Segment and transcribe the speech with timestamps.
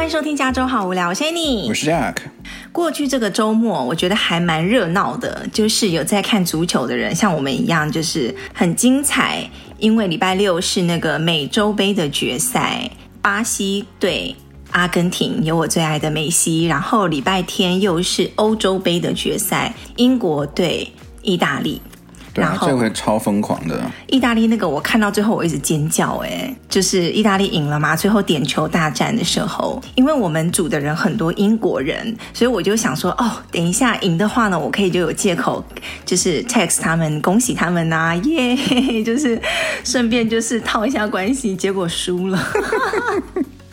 [0.00, 2.16] 欢迎收听加州好无聊，我是 Annie，我是 Jack。
[2.72, 9.46] 过去这个周末，我觉得还蛮热闹的，就是有在看足球的人，像我们一样，就是很精彩。
[9.78, 12.90] 因为礼拜六是那个美洲杯的决赛，
[13.20, 14.34] 巴西对
[14.70, 16.64] 阿根廷，有我最爱的梅西。
[16.64, 20.90] 然后礼拜天又是欧洲杯的决赛，英国对
[21.20, 21.82] 意大利。
[22.32, 23.80] 对啊，这回超疯狂的。
[24.06, 35.64] 意大利那个我看到最后我一直尖叫，哎，就是意大利赢了嘛，最后点球大战的时候，因为我们组的人很多英国人，所以我就想说，哦，等一下赢的话呢，我可以就有借口，
[36.04, 39.40] 就是 text 他们，恭喜他们呐、啊， 耶、yeah，就是
[39.84, 42.38] 顺便就是套一下关系，结果输了。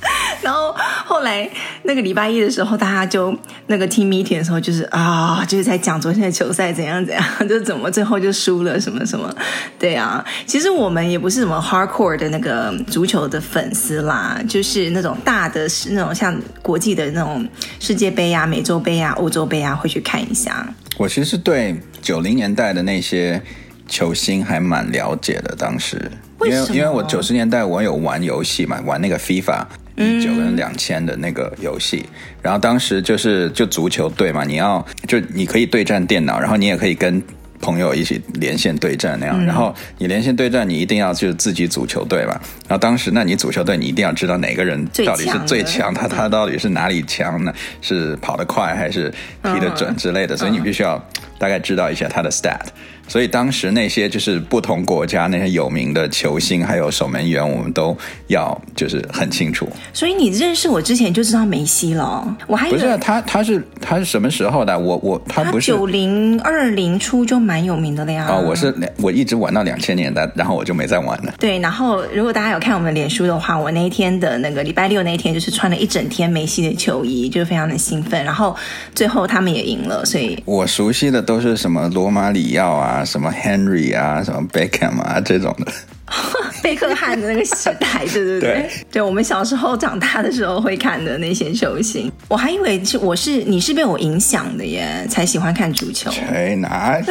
[0.41, 0.73] 然后
[1.05, 1.49] 后来
[1.84, 3.35] 那个礼拜一的时候，大家就
[3.67, 9.33] 那个 team meeting 的时候，就是啊，就是在讲昨天的球赛怎样怎样，就怎么最后就输了什么什么。
[9.80, 17.47] 对啊，其实我们也不是什么 hardcore 的那个足球的粉丝啦，就是那种大的是那种像国际的那种
[17.80, 20.67] 世界杯啊、美洲杯啊、欧洲杯啊，会去看一下。
[20.97, 23.41] 我其实对九零年代的那些
[23.88, 29.66] 球星还蛮了解的，当时因为因为我九十年代我有玩游戏嘛，玩那个 FIFA。
[29.99, 32.13] 一九跟两千的那个游戏，嗯，
[32.44, 37.19] 然后当时就是就足球队嘛，你要就你可以对战电脑，然后你也可以跟
[37.59, 47.51] 朋友一起连线对战那样，嗯，然后你连线对战，你一定要就是自己组球队嘛，然后当时那你组球队，你一定要知道哪个人到底是最强，他他到底是哪里强呢？
[47.81, 51.03] 是跑得快还是踢得准之类的，嗯，所以你必须要
[51.39, 52.67] 大概知道一下他的 stat。
[53.08, 59.67] 所以当时那些就是不同国家那些有名的球星，还有守门员，我们都要就是很清楚。
[59.94, 64.78] 所以你认识我之前就知道梅西了，我还不是、啊、他，他是他是什么时候的？
[64.78, 68.25] 我我他不是九零二零初就蛮有名的了呀。
[68.25, 71.33] 啊、哦，我是我一直玩到两千年的，然后我就没再玩了。
[71.39, 78.24] 对，然后如果大家有看我们脸书的话，我那一天的那个礼拜六那一天就是穿了一整天梅西的球衣，就是非常的兴奋。
[78.25, 78.56] 然后
[78.94, 82.97] 最后他们也赢了，所以我熟悉的都是什么罗马里奥啊。
[82.97, 85.72] 啊，什么 Henry 啊，什么 Beckham 啊，这种的。
[86.63, 96.09] 贝克汉的那个时代，对对对，对，对我们小时候长大的时候会看的那些球星，我还以为是我是你是被我影响的耶，才喜欢看足球。
[96.12, 97.06] 谁哪里？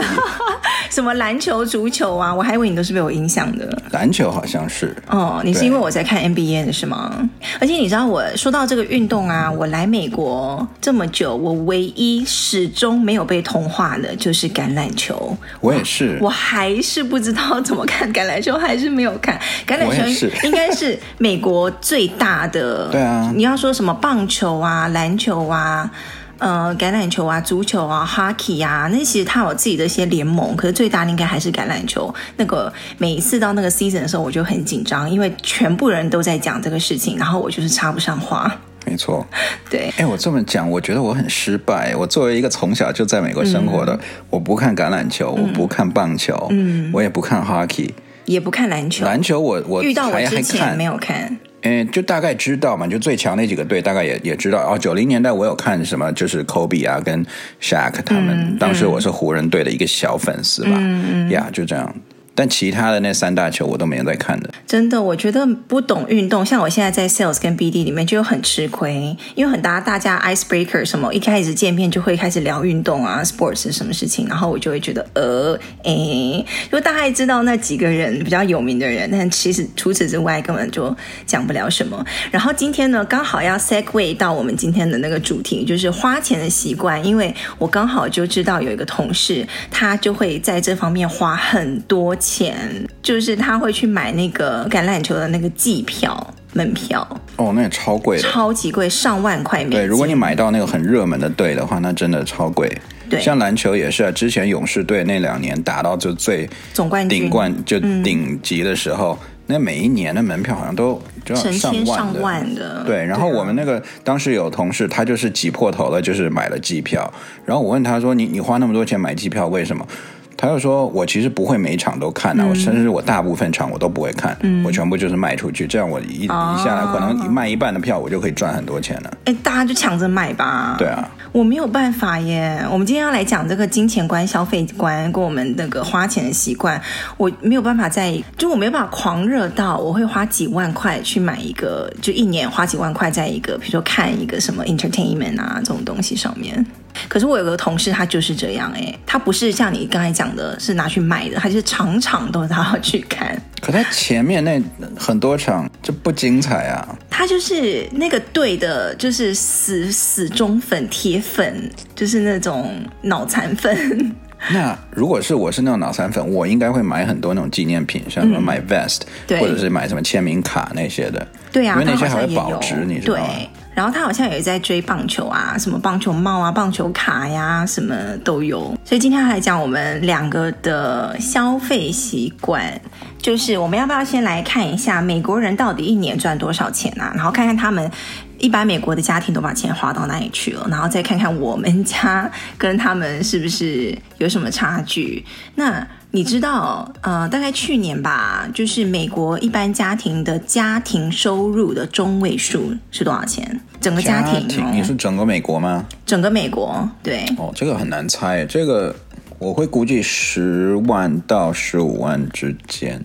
[0.91, 2.35] 什么篮球、足球啊？
[2.35, 3.83] 我还以为你都是被我影响的。
[3.91, 7.29] 篮球好像是哦，你是因为我在看 NBA 的是吗？
[7.61, 15.37] 而且你知道，我说到这个运动啊，我来美国这么久，我唯一始终没有被同化的就是橄榄球。
[15.61, 18.87] 我也是，我还是不知道怎么看橄榄球，还是。
[18.87, 19.37] 是没有看
[19.67, 22.87] 橄榄球，应该是美国最大的。
[22.93, 25.91] 对啊，你要说什么棒球啊、篮球啊、
[26.39, 32.15] 呃、橄榄球啊、足球啊、hockey 啊，那其实它有自己的一些联盟，可是最大的应该还是橄榄球。
[32.37, 38.55] 那个每一次到那个 season 的时候，我就很紧张，因为全部人都在讲这个事情，然后我就是插不上话。
[38.85, 39.27] 没错，
[39.69, 39.93] 对。
[39.97, 41.95] 哎，我这么讲，我觉得我很失败。
[41.97, 47.91] 我作为一个从小就在美国生活的，嗯、我不看橄榄球，我不看棒球，嗯，我也不看 hockey。
[48.27, 54.79] 也不看篮球，篮球我我遇到我之前没有看，嗯，就大概知道嘛，就最强那几个队大概也也知道哦。
[54.79, 57.25] 九零年代我有看什么，就是 Kobe 啊跟
[57.61, 61.95] Shaq 他们，嗯，当时我是湖人队的一个小粉丝吧，嗯呀，yeah, 就这样。
[62.37, 64.51] 但其他的那三大球我都没有在看的。
[64.67, 80.95] 真的，我觉得不懂运动，像我现在在 Sales 跟 BD 里面就很吃亏，因为很大大家 Icebreaker 什么，一开始见面就会开始聊运动啊，Sports 是什么事情，然后我就会觉得呃，诶，就大概知道那几个人比较有名的人，但其实除此之外根本就
[81.25, 82.05] 讲不了什么。
[82.31, 92.15] 然后今天呢，刚好要 segue 到我们今天的那个主题，就是花钱的习惯，因为我刚好就知道有一个同事，他就会在这方面花很多。
[92.27, 97.07] 钱就是他会去买那个橄榄球的那个季票门票
[97.37, 99.79] 哦，那也超贵，超级贵，上万块美金。
[99.79, 102.69] 对，如果你买到那个很热门的队的话，那真的超贵。
[103.09, 111.95] 对，像篮球也是啊，之前勇士队那两年打到就最总冠军、顶冠就顶级的时候，嗯，那每一年的门票好像都就要上万的。
[111.95, 112.83] 上万的。
[112.85, 117.13] 对，然后我们那个当时有同事，他就是挤破头了，就是买了季票。
[117.45, 119.87] 然后我问他说：“你你花那么多钱买季票，为什么？”
[120.37, 129.17] 他就说：“我其实不会每一场都看的，啊，我、嗯、甚至我大部分场我都不会看，嗯，我全部就是卖出去，这样我一、哦、一下来可能卖一半的票，我就可以赚很多钱了。
[129.25, 130.77] 哎，大家就抢着买吧。
[130.79, 132.63] 对啊，我没有办法耶。
[132.71, 136.81] 我们今天要来讲这个金钱观、消费观，跟我们那个花钱的习惯，
[137.17, 146.65] 我没有办法在，就我没有办法狂热到我会花几万块去买一个，就一年花几万块在一个，比如说看一个什么 entertainment 啊这种东西上面。”
[147.09, 153.41] 可是我有个同事，他就是这样哎、欸，他不是像你刚才讲的，是拿去卖的，他就是场场都他要去看。
[153.61, 154.63] 可他前面那
[154.97, 156.97] 很多场就不精彩啊。
[157.11, 162.71] 他就是那个队的，就是死死忠粉、铁粉，就是那种
[163.03, 164.15] 脑残粉。
[164.51, 171.27] 那如果是我是那种脑残粉，我应该会买很多那种纪念品，像什么买 vest，、嗯、或者是买什么签名卡那些的。
[171.51, 173.29] 对啊，因为那些还会保值，你知道吗？
[173.77, 177.95] 然后他好像也在追棒球啊，什么棒球帽啊、棒球卡呀，什么
[178.25, 178.75] 都有。
[178.87, 182.73] 所以今天来讲我们两个的消费习惯，
[183.19, 187.13] 就是我们要不要先来看一下美国人到底一年赚多少钱啊？
[187.15, 187.91] 然后看看他们
[188.39, 195.25] 一般美国的家庭都把钱花到哪里去了，然后再看看我们家跟他们是不是有什么差距。
[195.55, 195.87] 那。
[196.13, 203.61] 你知道，呃，大概去年吧，就是美国一般家庭的家庭收入的中位数是多少钱？
[203.83, 205.85] 整个家庭，家庭，你是整个美国吗？
[206.07, 207.27] 整个美国，对。
[207.37, 208.97] 哦，这个很难猜，这个
[209.39, 213.05] 我会估计十万到十五万之间。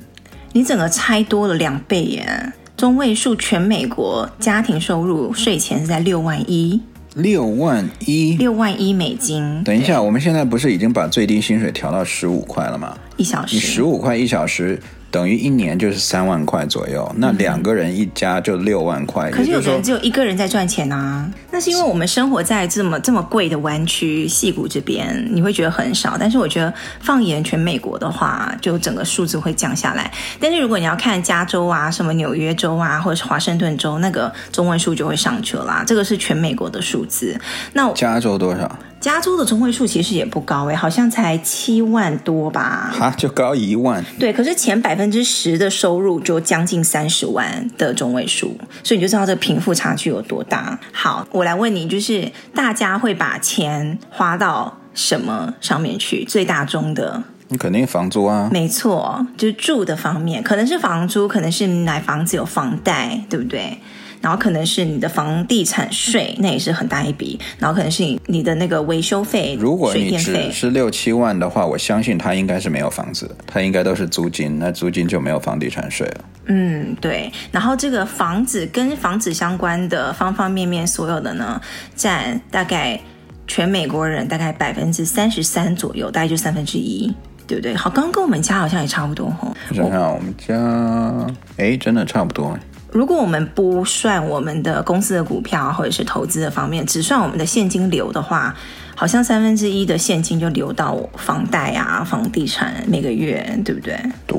[0.54, 2.54] 你整个猜多了两倍耶！
[2.82, 6.82] 中位数全美国家庭收入税前是在六万一。
[7.14, 9.64] 六万一，六万一美金。
[9.64, 12.98] 等一下，我们现在不是已经把最低薪水调到十五块了吗？
[13.18, 14.82] 一小时，你十五块一小时。
[15.12, 19.30] 等于一年就是三万块左右，那两个人一家就六万块。
[19.30, 26.16] 可是有的人只有一个人在赚钱啊，那是因为我们生活在这么这么贵的湾区戏谷这边，你会觉得很少。
[26.18, 30.10] 但是我觉得放眼全美国的话，就整个数字会降下来。
[30.40, 35.84] 但是如果你要看加州啊、什么纽约州啊，或者是华盛顿州，那个中文数就会上去了啦。
[35.86, 37.38] 这个是全美国的数字。
[37.74, 38.80] 那加州多少？
[39.02, 42.94] 加州的中位数其实也不高诶，好像才七万多吧？
[42.94, 44.06] 哈，就高一万。
[44.20, 50.80] 对，可是前百分之十的收入就将近三十万的中位数，所以你就知道这个贫富差距有多大。
[50.94, 56.24] 好，我来问你，就是大家会把钱花到什么上面去？
[56.26, 58.50] 最大宗的，你肯定房租啊。
[58.54, 63.80] 没错，就是住的方面，可能是房租，可能是买房子有房贷，对不对？
[64.22, 67.40] 然后可能是你的房地产税，那也是很大一笔。
[67.60, 76.26] 然后可能是你你的那个维修费，如果你只是六七万的话，我相信他应该是没有房子，他应该都是租金，那租金就没有房地产税了。
[76.46, 77.32] 嗯，对。
[77.52, 81.60] 然后这个房子跟房子相关的方方面面，所有的呢，
[81.96, 83.00] 占大概
[83.48, 87.14] 全美国人大概百分之三十三左右，大概就三分之一，
[87.48, 87.76] 对不对？
[87.76, 89.54] 好，刚刚跟我们家好像也差不多哈。
[89.70, 92.58] 我想想，我们家，哎，真的差不多。
[92.92, 98.54] 如果我们不算我们的公司的股票或者是投资的方面，只算我们的现金流的话，
[98.96, 103.98] 好像三分之一的现金就流到房贷啊、房地产每个月，对不对？
[104.28, 104.38] 对，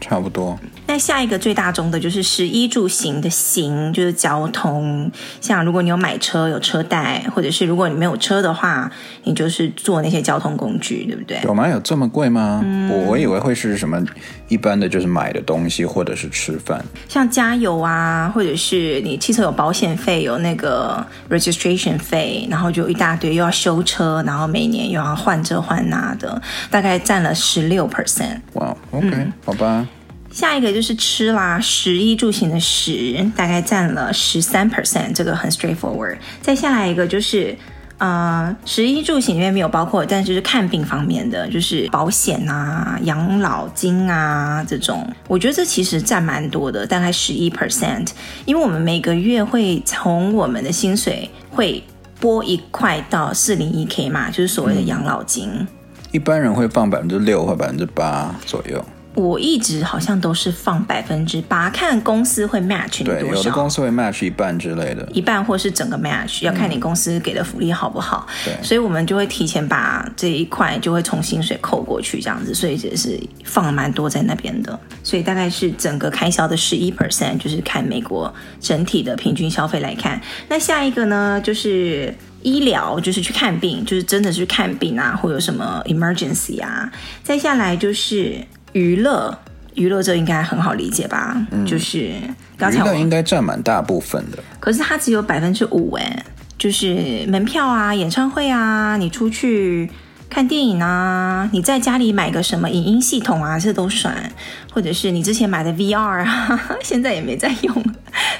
[0.00, 0.58] 差不多。
[0.92, 5.10] 那下一个最大宗的就是食衣住行的行，就是交通。
[5.40, 8.92] 像如果你有买车有车贷，或者是如果你没有车的话，
[9.24, 11.40] 你就是坐那些交通工具，对不对？
[11.44, 11.66] 有吗？
[11.66, 12.60] 有这么贵吗？
[12.62, 14.04] 嗯，我我以为会是什么
[14.48, 28.40] 一般的就是买的东西或者是吃饭，像加油啊，或者是你汽车有保险费，有那个 registration 费，然后就一大堆又要修车，然后每年又要换这换那的，大概占了十六 percent。
[28.52, 29.88] 哇，wow，OK，嗯，好吧。
[30.32, 36.16] 下一个就是吃啦，食衣住行的食大概占了十三 percent，这个很 straightforward。
[36.40, 37.54] 再下来一个就是，
[37.98, 48.08] 呃，食衣住行里面没有包括，但就是看病方面的，就是保险啊、养老金啊这种，我觉得这其实占蛮多的，大概十一 percent。
[48.46, 51.84] 因为我们每个月会从我们的薪水会
[52.18, 55.50] 拨一块到四零一 k 嘛，就是所谓的养老金。
[55.50, 55.66] 嗯，
[56.10, 58.82] 一般人会放百分之六或百分之八左右。
[59.14, 63.20] 我一直好像都是放百分之八，看公司会 match 你多少。
[63.20, 68.26] 对，有的公司会 match 一半之类的，一半或是整个 match，要看你公司给的福利好不好。
[68.44, 74.78] 对，所以我们就会提前把这一块就会从薪水扣过去，这样子，所以也是放蛮多在那边的。
[75.02, 80.18] 所以大概是整个开销的十一 percent，就是看美国整体的平均消费来看。
[80.48, 86.90] 那下一个呢，就是医疗，就是去看病，就是真的是去看病啊，或有什么 emergency 啊。
[87.22, 88.42] 再下来就是。
[88.72, 89.36] 娱乐，
[89.74, 91.36] 娱乐这应该很好理解吧？
[91.50, 92.12] 嗯，就是
[92.56, 96.24] 刚才应该占蛮大部分的，可是它只有百分之五哎，
[96.58, 99.90] 就是门票啊、演唱会啊，你出去
[100.32, 104.32] 看电影啊，你在家里买个什么影音系统啊，这都算，
[104.72, 107.84] 或者是你之前买的 VR 啊，现在也没在用。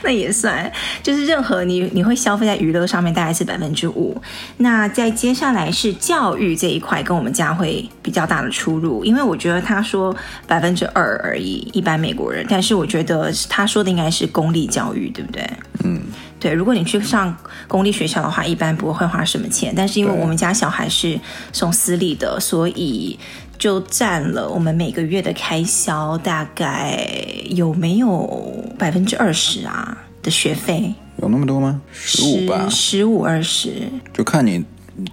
[0.03, 0.73] 那也算，
[1.03, 4.17] 就是任何你你会消费在娱乐上面，大概是百分之五。
[4.57, 15.47] 那在接下来是教育这一块，跟我们家会比较大的出入，因为我觉得他说百分之二而已，一般美国人，但是我觉得他说的应该是公立教育，对不对？
[15.85, 16.01] 嗯，
[16.39, 16.53] 对。
[16.53, 17.37] 如果你去上
[17.69, 21.19] 公立学校的话，一般不会花什么钱，但是因为我们家小孩是
[21.53, 23.19] 送私立的，所以
[23.59, 27.07] 就占了我们每个月的开销，大概
[27.51, 29.99] 有没有百分之二十啊？
[30.23, 30.95] 的学费。
[31.17, 31.81] 有那么多吗？
[31.93, 34.65] 十五吧，十五二十，就看你。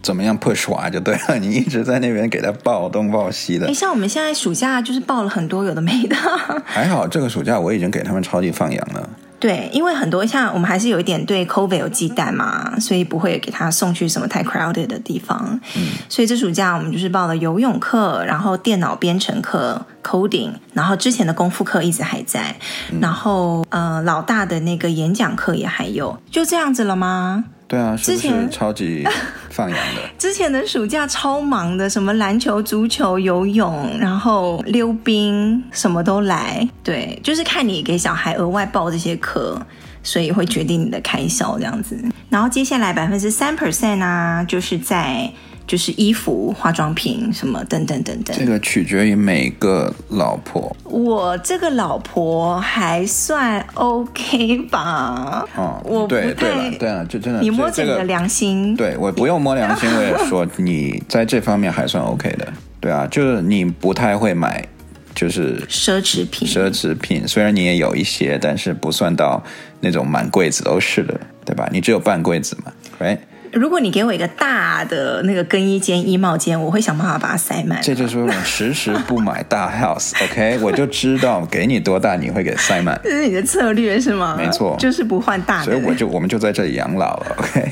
[0.04, 3.66] 怎么样 push 娃就对了，你一直在那边给他报东报西的。
[3.66, 6.18] 哎，像我们现在暑假就是报了很多有的没的。
[6.66, 9.10] 还好这个暑假我已经给他们超级放养了。
[9.40, 15.60] 对，因为很多像我们还是有一点对 COVID 有忌惮嘛，所以不会给他送去什么太 crowded 的地方。
[15.78, 22.54] 嗯，所以这暑假我们就是报了游泳课，然后电脑编程课 coding，然后之前的功夫课一直还在，
[22.92, 27.46] 嗯、然后呃老大的那个演讲课也还有，就这样子了吗？
[27.70, 29.08] 对啊，之前是超级
[29.52, 30.02] 放羊的？
[30.18, 36.68] 之前的暑假超忙的，什么篮球、足球、游泳，然后溜冰，什么都来。
[36.84, 39.62] 对，就是看你给小孩额外报这些课，
[40.02, 41.96] 所以会决定你的开销这样子。
[42.30, 45.32] 然后接下来百分之三 percent 啊，就是在。
[45.70, 50.76] 就是衣服、化妆品什么等等等等，这个取决于每个老婆。
[50.84, 55.48] 我这个老婆还算 OK 吧？
[55.56, 62.52] 哦，我对对了对了，就真的，你摸着你的良心，这个、对我不用摸良心，我也说你在这方面还算 OK 的。
[62.80, 64.68] 对啊，就是你不太会买，
[65.14, 66.48] 就是奢侈品。
[66.48, 69.44] 奢侈品虽然你也有一些，但是不算到
[69.82, 71.70] 那种满柜子都是的，对吧？
[71.72, 73.16] 你只有半柜子嘛，对。
[73.54, 77.82] 如果你给我一个大的那个更衣间、衣帽间，我会想办法把它塞满。
[77.82, 80.60] 这就是我迟迟不买大 house，OK？
[80.64, 83.00] 我就知道给你多大，你会给塞满。
[83.04, 84.36] 这是你的策略是吗？
[84.38, 85.66] 没错，就是不换大的。
[85.66, 87.72] 所以我就我们就在这里养老了，OK？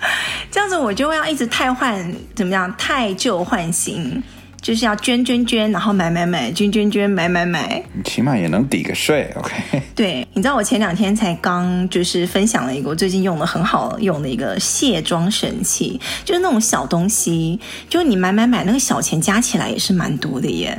[0.50, 2.72] 这样子我就要一直太换，怎么样？
[2.78, 4.22] 太旧换新。
[4.60, 7.82] 就是要捐捐捐，然后买买买，捐捐捐，买买买。
[7.94, 9.54] 你起码也能抵个税，OK？
[9.94, 20.76] 对，你知道我前两天才刚就是分享了一个我最近用的很好用的一个卸妆神器，就是那种小东西，就你买买买，那个小钱加起来也是蛮多的耶。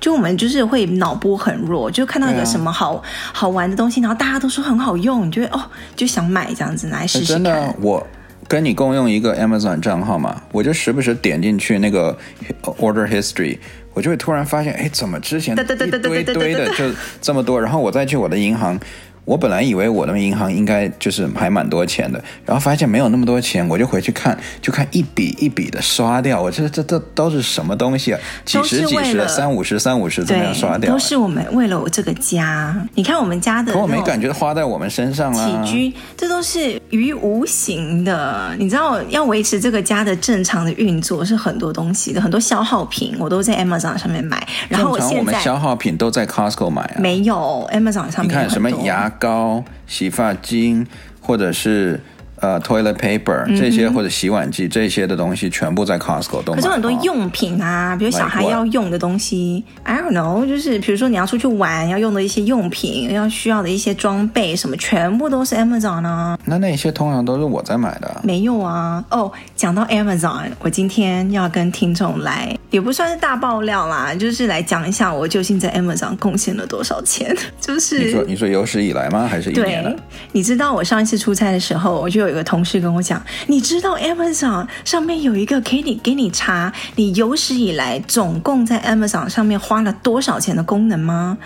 [0.00, 3.02] 就我们就是会脑波很弱，就看到一个什么好、啊、
[3.32, 5.64] 好玩的东西，然后大家都说很好用，你就会哦
[5.96, 7.42] 就想买这样子来试试看。
[7.42, 8.06] 真的我。
[8.54, 12.16] 跟你共用一个 Amazon 账号嘛，我就时不时点进去那个
[12.62, 13.58] Order History，
[13.94, 15.66] 我就会突然发现，哎，怎么之前一
[15.98, 16.84] 堆堆的就
[17.20, 18.78] 这么多，然后我再去我的银行。
[19.24, 26.42] 我本来以为我的银行应该就是还蛮多钱的，然后发现没有那么多钱，我就回去看，就看一笔一笔的刷掉。
[26.42, 28.20] 我这这这都是什么东西啊？
[28.44, 30.92] 几十几十，三五十三五十这么样刷掉？
[30.92, 32.76] 都是我们为了我这个家。
[32.94, 35.64] 你看我们家的，可我没感觉花在我们身上啊。
[35.64, 38.54] 起居，这都是于无形的。
[38.58, 44.46] 你知道，要维持这个家的正常的运作是很多东西的，很多消耗品我都在 Amazon 上面买。
[44.68, 46.96] 然后我现在我们消耗品都在 Costco 买啊？
[46.98, 49.10] 没有，Amazon 上面你看什么牙。
[49.18, 50.86] 膏、洗发精，
[51.20, 52.00] 或者是
[52.44, 56.60] 呃 toilet paper 这些，或者洗碗机这些的东西，全部在 Costco 都买。
[56.60, 66.38] 可是很多用品啊，比如小孩要用的东西，I don't know，就是比如说你要出去玩要用的一些用品，要需要的一些装备什么，全部都是 Amazon 呢。
[66.44, 68.20] 那那些通常都是我在买的。
[68.22, 72.54] 没有啊，哦，讲到 Amazon，我今天要跟听众来。
[72.70, 77.34] 也不算是大爆料啦，就是来讲一下我究竟在 Amazon 贡献了多少钱。
[77.60, 79.28] 就是你说你说有史以来吗？
[79.28, 79.90] 还是一年了？
[79.90, 79.98] 对，
[80.32, 91.38] 你知道我上一次出差的时候，我就有一个同事跟我讲，你知道 Amazon 上面有一个可以你给你查你有史以来总共在 Amazon 上面花了多少钱的功能吗？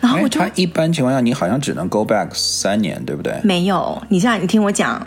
[0.00, 3.38] 然后我就，他一般情况下你好像只能 go back 三年，对不对？
[3.42, 5.04] 没有，你这样你听我讲。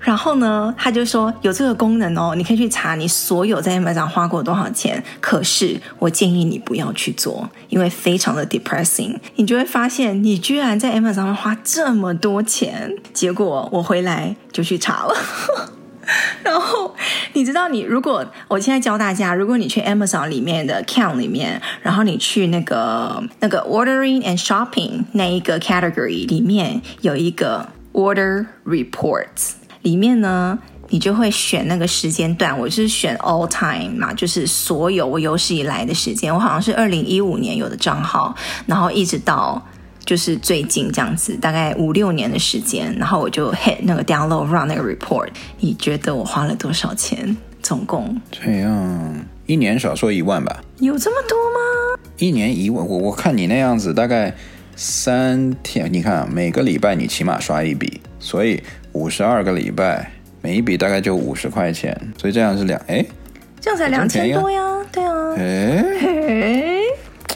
[0.00, 5.02] 然后呢，他就说有这个功能哦，你可以去查你所有在 Amazon 花过多少钱。
[5.20, 9.16] 可是我建议你不要去做，因为非常的 depressing。
[9.36, 12.94] 你就会发现你居然在 Amazon 上花这么多钱。
[13.12, 15.14] 结果我回来就去查了。
[16.42, 16.94] 然后
[17.34, 29.57] 你知道，你如果我现在教大家，如果你去 Amazon 里面的 Count 里面，然后你去那个那个 ordering and shopping 那一个 category 里面有一个 order reports。
[29.82, 30.58] 里面呢，
[30.88, 38.34] 你就会选那个时间段，我是选 all time 嘛，就是所有我有史以来的时间，我好像是二零一五年有的账号，
[38.66, 39.64] 然后一直到
[40.04, 45.28] 就是最近这样子，大概五六年的时间，然后我就 hit 那个 download run 那个 report，
[45.60, 47.36] 你觉得我花了多少钱？
[47.62, 50.62] 总共这样一年少说一万吧？
[50.78, 52.00] 有这么多吗？
[52.16, 54.34] 一年一万，我我看你那样子，大概
[54.74, 58.60] 三天，你看每个礼拜你起码刷一笔，所以。
[58.98, 60.10] 五十二个礼拜，
[60.42, 63.04] 每一笔大概就五十块钱，所以这样是两哎，
[63.60, 65.84] 这样才两千多呀，对啊，哎，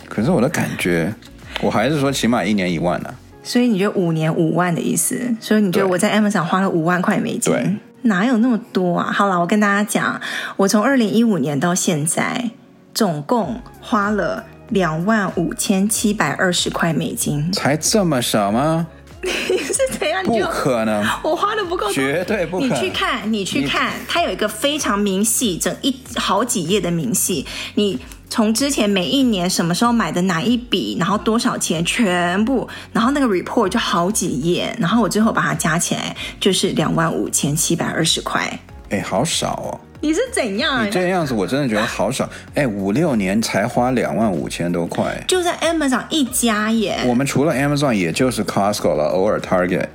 [0.09, 1.15] 可是我的感觉，
[1.61, 3.15] 我还是说起码一年一万呢、啊。
[3.45, 5.37] 所以你觉得五年五万的意思？
[5.41, 7.53] 所以你觉得我在 Amazon 花了五万块美金？
[7.53, 9.13] 对，哪有那么多啊？
[9.13, 10.21] 好了，我跟大家讲，
[10.57, 12.51] 我从二零一五年到现在，
[12.93, 18.89] 总共花了两万五千七百二十块美金，才这么少吗？
[19.51, 20.23] 你是怎样？
[20.25, 22.77] 不可能，我花的不够多，绝对不可能。
[22.77, 27.99] 你去看，你去看，它有一个非常明细，整一好几页的明细，你。
[28.35, 38.59] 从之前每一年什么时候买的哪一笔，然后多少钱，全部，然后那个 report 就好几页，然后我最后把它加起来就是两万五千七百二十块。
[38.89, 39.81] 哎，好少哦！
[40.03, 40.85] 你是怎样？
[40.85, 42.29] 你这样子我真的觉得好爽。
[42.55, 46.99] 哎，五六年才花两万五千多块，就在 Amazon 一家耶。
[47.07, 49.87] 我们除了 Amazon，也就是 Costco 了，偶尔 Target，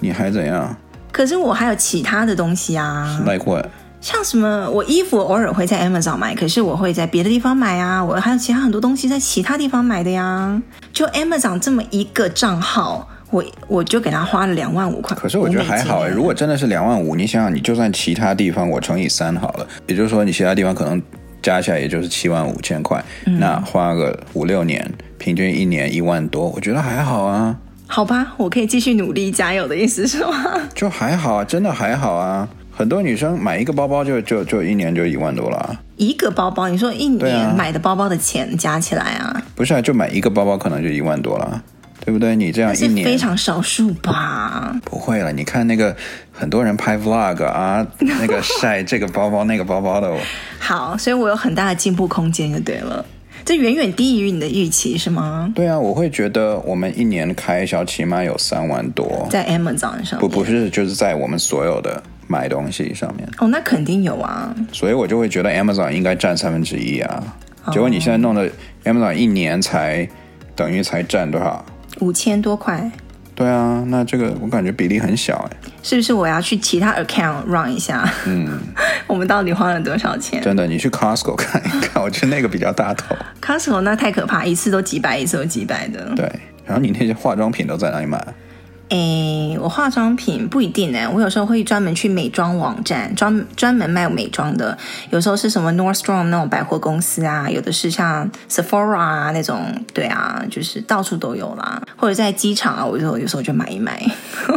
[0.00, 0.76] 你还怎样？
[1.10, 3.22] 可是我还有其他的东西啊。
[3.24, 3.64] Like what？
[4.02, 8.04] 像什么，我衣服偶尔会在 Amazon 买，可是我会在别的地方买啊。
[8.04, 10.60] 我还有其他很多东西在其他地方买的呀。
[10.92, 15.16] 就 Amazon 这么一个账号，我我就给他花了两万五块。
[15.16, 21.02] 可是我觉得还好哎，如果真的是两万五，你想想，你就算其他地方我乘以三好了，也就是说你其他地方可能
[21.42, 24.88] 加起来也就是七万五千块，嗯、那花个五六年，
[25.18, 27.56] 平均一年一万多，我觉得还好啊。
[27.86, 30.32] 好吧，我可以继续努力加油的意思是吗？
[30.72, 32.48] 就还好啊，真的还好啊。
[32.76, 35.80] 很多女生买一个包包就就就一年就一万多了。
[35.96, 39.26] 一个包包，你说一年买的包包的钱加起来啊？
[39.26, 41.62] 啊不是啊，就买一个包包可能就一万多了，
[42.04, 42.36] 对不对？
[42.36, 44.74] 你这样一年非常少数吧？
[44.84, 45.96] 不会了，你看那个
[46.32, 50.14] 很多人拍 vlog 啊， 那个晒这个包包那个包包的。
[50.58, 53.04] 好，所以我有很大的进步空间就对了。
[53.44, 55.52] 这远远低于你的预期是吗？
[55.54, 60.18] 对啊，我会觉得我们一年开销起码有三万多，在 Amazon 上。
[60.18, 63.28] 不，不是，就是在我们所有的买东西上面。
[63.38, 64.54] 哦，那肯定有啊。
[64.72, 67.22] 所以我就会觉得 Amazon 应该占三分之一啊。
[67.70, 68.50] 结果你现在弄的
[68.84, 70.08] Amazon 一年才
[70.56, 71.62] 等于才占多少？
[72.00, 72.90] 五千多块。
[73.36, 75.56] 对啊，那这个我感觉比例很小哎。
[75.82, 78.08] 是不是我要去其他 account run 一下？
[78.26, 78.48] 嗯，
[79.08, 80.40] 我们到底花了多少钱？
[80.40, 83.16] 真的，你去 Costco 看一看，我觉得那个比较大头。
[83.42, 86.12] Costco 那太可怕，一次都几百，一次都几百的。
[86.14, 86.30] 对，
[86.64, 88.24] 然后你那些化妆品都在哪里买？
[88.90, 91.10] 诶，我化妆品不一定呢。
[91.12, 94.76] 我有时候会专门去美妆网站，专专门卖美妆的。
[95.10, 101.82] 有时候是什么 Nordstrom 那种百货公司啊，有的是像 Sephora 啊那种，对啊，就是到处都有啦。
[101.96, 104.00] 或者在机场啊，我就有时候就买一买。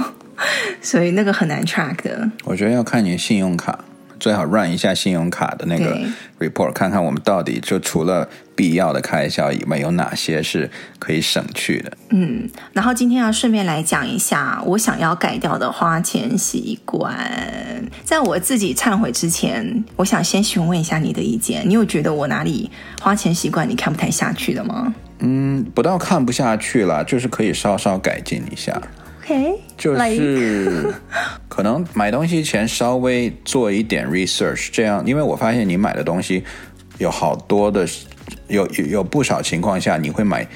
[0.81, 2.29] 所以那个很难 track 的。
[2.43, 3.79] 我觉得要看你信用卡，
[4.19, 5.99] 最好 run 一下信用卡的那个
[6.39, 11.91] report，看看我们到底就除了必要的开销以外，有哪些是可以省去的。
[12.09, 17.15] 嗯，然后今天要顺便来讲一下我想要改掉的花钱习惯。
[18.03, 21.63] 在我自己忏悔之前，我想先询问一下你的意见。
[21.67, 22.69] 你有觉得我哪里
[23.01, 24.93] 花钱习惯你看不太下去的吗？
[25.19, 28.81] 嗯，不到看不下去啦，就是可以稍稍改进一下。
[29.23, 30.93] Okay, 就是
[31.47, 36.43] 可能买东西前稍微做一点 research，这样，因为我发现你买的东西
[36.97, 37.87] 有好多的，
[38.47, 40.47] 有有有不少情况下你会买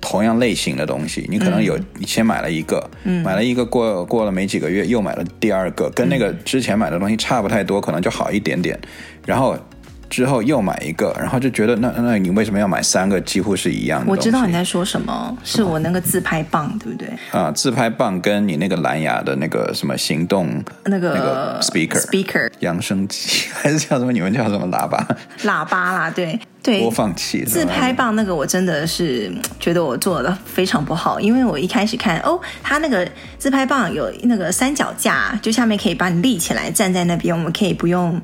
[0.00, 8.78] 同样类型的东西，你可能有你先买了一个，嗯，买了一个过过了没几个月又买了第二个，跟那个之前买的东西差不太多，可能就好一点点，
[9.26, 9.56] 然后。
[10.10, 13.18] 之后又买一个，然后就觉得那那你为什么要买三个？
[13.20, 14.10] 几乎是一样的。
[14.10, 17.08] 我知道你在说什么，是我那个自拍棒，对不对？
[17.30, 20.48] 啊，自拍棒跟你那个蓝牙的那个什么行动
[20.84, 24.10] 那个那个 speaker speaker 扬声器还是叫什么？
[24.10, 25.06] 你们叫什么喇叭？
[25.44, 27.44] 喇叭啦，对对，播放器。
[27.44, 38.20] 自拍棒那个我真的是觉得我做的非常不好，因为我一开始看哦，它那个自拍棒有那个三脚架，就下面可以把你立起来，站在那边，我们可以不用。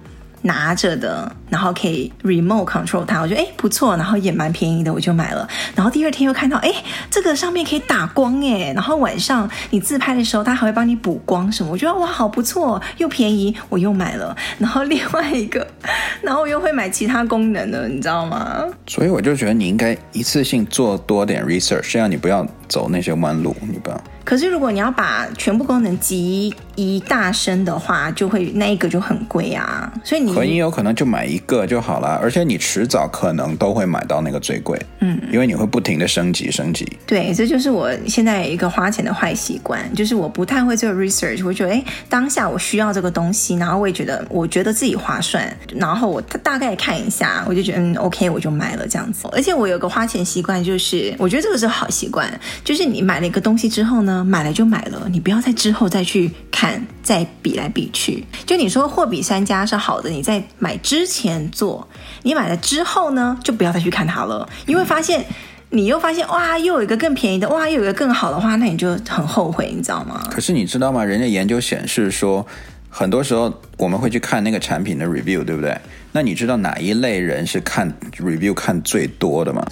[0.46, 5.46] 拿着的，然后可以 remote control 它，我觉得哎不错，然后也蛮便宜的，我就买了。
[5.74, 6.72] 然后第二天又看到，哎，
[7.11, 14.35] 这个上面可以打光哎，然后晚上你自拍的时候，它还会帮你补光什么，我觉得哇好不错，又便宜，我又买了。
[14.59, 15.66] 然后另外一个，
[16.22, 18.64] 然后我又会买其他功能的，你知道吗？
[18.87, 24.00] 所以我就觉得你应该一次性做多点 research，这样你不要走那些弯路，你不要。
[24.27, 29.91] 可是如果你要把全部功能集一大身的话，就会那一个就很贵啊。
[30.03, 34.77] 所以你很有可能就买一个就好了，而且你迟早可能都会买到那个最贵。
[34.99, 36.85] 嗯，因为你会不停的升级升级。
[37.07, 41.47] 对，这就是我现在有一个花钱的坏习惯，就是我不太会做 research。
[41.47, 49.29] 我觉得，哎，当下我需要这个东西，然后我也觉得，我觉得自己划算，然后我大概看一下，我就觉得嗯 OK，我就买了这样子。
[49.31, 52.29] 而且我有个花钱习惯，就是我觉得这个是好习惯，
[52.65, 54.15] 就是你买了一个东西之后呢。
[54.24, 58.24] 买了就买了，你不要在之后再去看，再比来比去。
[58.44, 61.87] 就你说货比三家是好的，你在买之前做，
[62.22, 65.24] 你买了之后呢，就不要再去看它了，因为发现
[65.70, 70.22] 你又发现哇，又有一个更便宜的，哇，又有一个更好的话，那你就很后悔，你知道吗？
[70.31, 71.05] 可是你知道吗？
[71.05, 72.46] 人家研究显示说，
[72.88, 75.76] 很多时候我们会去看那个产品的 review，对不对？
[76.12, 79.62] 那你知道哪一类人是看 review 看最多的吗？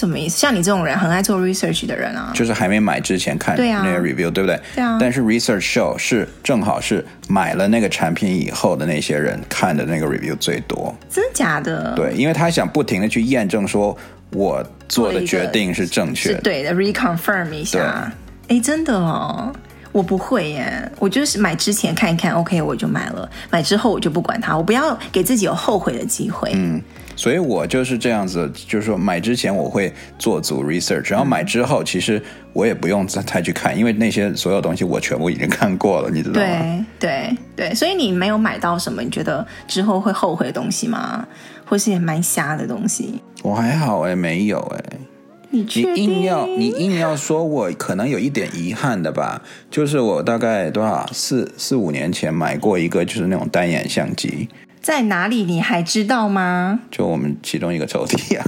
[0.00, 0.38] 什么意思？
[0.38, 4.60] 像你这种人很爱做 research 的人啊，就是还没买之前看那个 review，对，啊、对不对？
[4.74, 4.98] 对啊。
[5.00, 10.94] 但是 research show 是正好是买了那个产品以后的那些人看的那个 review 最多。
[11.10, 11.94] 真的假的？
[11.94, 13.96] 对，因为他想不停的去验证说
[14.32, 18.10] 我做的决定是正确的，是对的，reconfirm 一下。
[18.48, 19.52] 哎，真的哦。
[19.92, 23.28] 我不会耶，我就是买之前看一看，OK，我就买了。
[23.50, 26.52] 买之后我就不管它，我不要给自己有后悔的机会。
[26.54, 26.80] 嗯，
[27.16, 32.22] 所以我就是这样子，就是说买之前我会做足 research，然后买之后其实
[32.52, 36.46] 我也不用再再去看，因为那些所有东西我全部已经看过了，你知道吗？
[36.46, 41.26] 对对对，所以你没有买到什么你觉得之后会后悔的东西吗？
[41.64, 43.20] 或是也蛮瞎的东西？
[43.42, 44.98] 我还好哎，没有哎。
[45.50, 54.48] 你，你硬要你硬要说，我可能有一点遗憾的吧，就是我大概多少四四五年前买过一个，就是那种单眼相机，
[54.80, 56.80] 在哪里你还知道吗？
[56.90, 58.44] 就我们其中一个抽屉啊。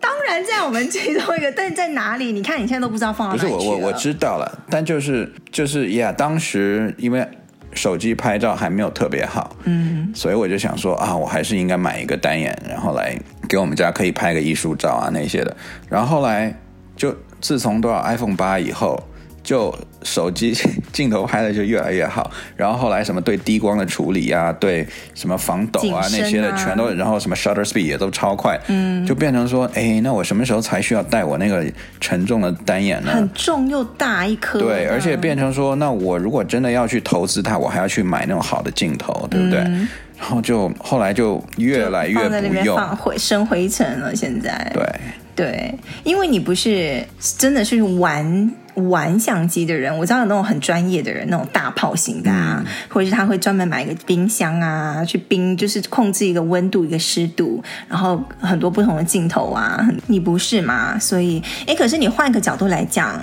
[0.00, 2.32] 当然在我们其中一个，但在哪里？
[2.32, 3.56] 你看你现在都不知道放到哪里去了。
[3.56, 7.26] 不是我我我知道了，但就是就是呀，当时因为。
[7.72, 13.16] 手机拍照还没有特别好，嗯，所以我就想说啊，我还是应该买一个单眼，然后来
[13.48, 15.56] 给我们家可以拍个艺术照啊那些的。
[15.88, 16.54] 然后后来
[16.96, 19.02] 就自从多少 iPhone 八以后。
[19.42, 20.54] 就手机
[20.92, 31.64] 镜头拍的就越来越好，然后后来什么对低光的处理啊，对什么防抖啊，啊那些的全都，然后什么 shutter speed 也都超快，嗯，就变成说，哎，那我什么时候才需要带我那个
[32.00, 33.12] 沉重的单眼呢？
[33.12, 39.60] 很重又大一颗，对，而且变成说，那我如果真的要去投资它，我还要去买那种好的镜头，对不对？
[39.60, 44.84] 嗯、然后就后来就越来越不用，放灰生灰尘了，现在对。
[45.32, 45.74] 对，
[46.04, 47.02] 因为你不是
[47.38, 59.88] 真的是玩玩相机的人，我知道有那种很专业的人，那种大炮型的啊，嗯、或者是他会专门买一个冰箱啊，去冰就是控制一个温度、一个湿度，然后很多不同的镜头啊。
[60.06, 60.98] 你不是嘛？
[60.98, 63.20] 所以，哎，可是你换个角度来讲，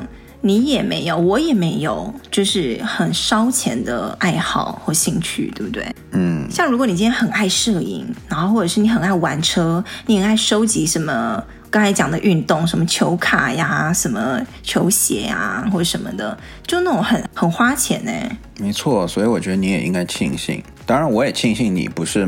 [0.47, 5.93] 你也没有，我也没有，就是很烧钱的爱好或兴趣，对不对？
[6.11, 11.43] 嗯，像如果你今天很爱摄影，然后或者是你很爱玩车，你很爱收集什么？
[11.69, 18.11] 刚才讲的运动，什么球卡呀，什么球鞋啊，或者什么的，就那种很很花钱呢。
[18.57, 20.63] 没错，所以我觉得你也应该庆幸。
[20.85, 22.25] 当然，我也庆幸你不是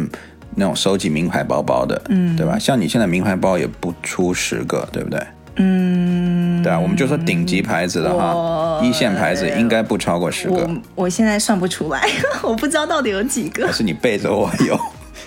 [0.55, 2.59] 那种收集名牌包包的，嗯，对吧？
[2.59, 5.25] 像你现在名牌包也不出十个，对不对？
[5.59, 10.55] 嗯，对啊，我们就说顶级牌子的哈，一线牌子应该不超过十个。
[10.55, 12.09] 我我现在算不出来，
[12.41, 13.67] 我不知道到底有几个。
[13.67, 14.79] 可是你背着我有。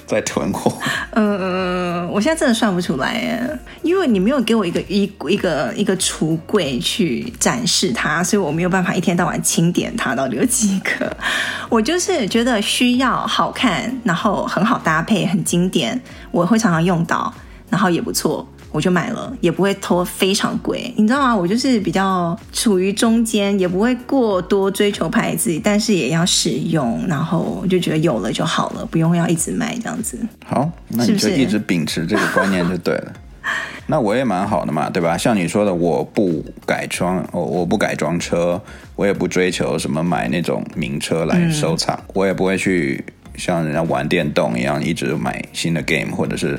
[0.05, 0.71] 在囤货，
[1.13, 11.17] 嗯嗯，我现在真的算不出来耶，因为你没有给我一个一一个一个橱柜去展示它，所以我没有办法一天到晚清点它到底有几个。
[11.71, 15.99] 我就是觉得需要好看，然后很好搭配，很经典，
[16.31, 17.33] 我会常常用到，
[17.71, 18.47] 然后也不错。
[18.73, 21.37] 我就买了，也不会拖非常贵，你知道吗？
[21.37, 30.19] 我就是比较处于中间，也不会过多追求牌子，但是也要使用，然后我就觉得有了就好了，不用要一直买这样子。
[30.47, 33.13] 好，那你就一直秉持这个观念就对了。
[33.89, 35.19] 那我也蛮好的嘛，对吧？
[35.19, 38.59] 像你说的，我不改装，我我不改装车，
[38.97, 43.05] 我也不追求什么买那种名车来收藏，嗯、我也不会去
[43.37, 46.59] 像人家玩电动一样一直买新的 game 或者是。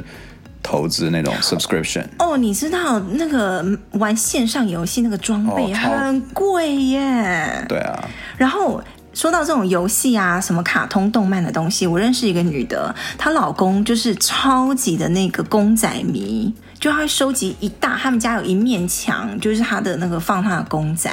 [0.63, 7.63] 投资那种 subscription 哦，你知道那个玩线上游戏那个装备很贵耶。
[7.67, 8.81] 对啊，然后
[9.13, 16.51] 说到这种游戏啊，什么卡通动漫的东西，我认识一个女的，她老公就是超级的那个公仔迷。
[16.83, 21.09] 就他会收集一大，他们家有一面墙，就是他的那个放他的公仔，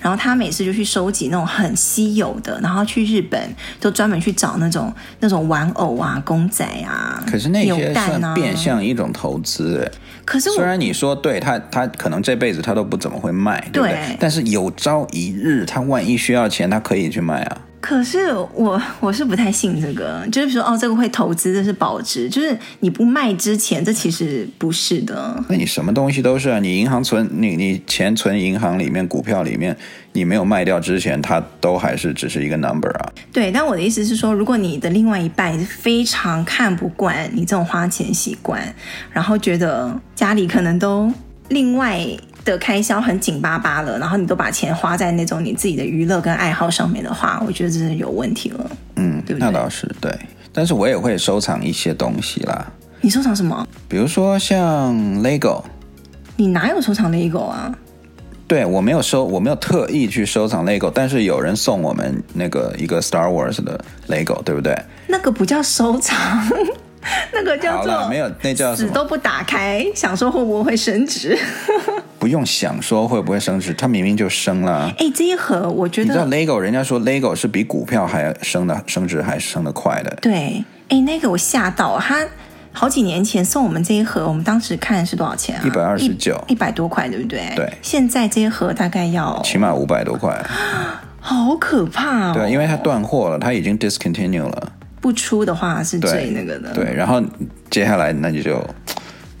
[0.00, 3.40] 然后他每次就去收集那种很稀有的，然后去日本
[3.78, 7.22] 都专门去找那种那种玩偶啊、公仔啊。
[7.24, 9.98] 可是那些算变相一种投资哎。
[10.24, 13.94] 可是虽然你说对他，他可能这辈子他都不怎么会卖，对不对？
[13.94, 14.16] 对。
[14.18, 17.58] 但是有朝一日他万一需要钱，他可以去卖啊。
[17.82, 25.44] 可是我我是不太信这个，就是说哦，这个会投资，这是保值，就是你不卖之前，这其实不是的。
[25.48, 29.76] 那你什么东西都是啊，你银行存你你钱存银行里面，股票里面，
[30.12, 33.12] 你没有卖掉之前，它都还是只是一个 number 啊。
[33.32, 38.62] 对，但我的意思是说，如果你的另外一半非常看不惯你这种花钱习惯，
[39.10, 41.12] 然后觉得家里可能都
[41.48, 42.06] 另外。
[42.44, 48.70] 的开销很紧巴巴了，然后你都把钱花在那种你自己的娱乐跟爱好上面的话，我觉得这是有问题了。
[48.96, 49.46] 嗯，对不对？
[49.46, 50.12] 那倒是对，
[50.52, 52.66] 但是我也会收藏一些东西啦。
[53.00, 53.66] 你收藏什么？
[53.88, 55.62] 比如说像 Lego。
[56.36, 57.74] 你哪有收藏 Lego 啊？
[58.48, 64.76] 对，我没有收，我没有特意去收藏 Lego，但是有人送我们那个一个 Star Wars 的 Lego，对不对？
[65.06, 66.18] 那个不叫收藏。
[67.32, 71.36] 那个叫做没有，那叫死都不打开，想说会不会会升值？
[72.18, 74.92] 不用想说会不会升值，它明明就升了。
[74.98, 80.16] 哎，这一盒我觉得，你知道 Lego，人家说 Lego 是比股票还升的升值还升的快的。
[80.22, 82.24] 对，哎，那个我吓到，他
[82.72, 85.62] 好几年前送我们这一盒，我们当时看是多少钱啊？
[85.66, 87.52] 一百二十九，一百多块，对不对？
[87.56, 87.70] 对。
[87.82, 90.40] 现在这一盒大概要起码五百多块，
[91.20, 92.34] 好可怕哦！
[92.34, 94.71] 对，因为它断货了，它已经 discontinue 了。
[95.02, 97.20] 不出的话是最那个的，对，对，然后
[97.68, 98.64] 接下来那你就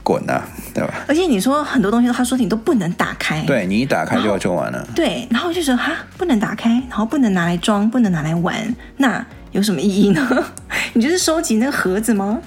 [0.02, 0.42] 滚呐，
[0.74, 0.92] 对吧？
[1.06, 8.54] 而且你说很多东西，他说你都不能打开，对，你一打开就要就完了，对，然后就说哈，不能打开，然后不能拿来装，不能拿来玩，
[8.96, 10.44] 那有什么意义呢？
[10.92, 12.40] 你就是收集那个盒子吗？